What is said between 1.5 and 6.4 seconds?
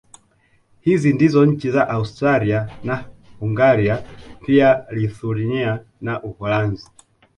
za Austria na Hungari pia Lithuania na